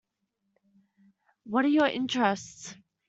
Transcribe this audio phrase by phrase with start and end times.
[1.43, 2.73] What are your interests?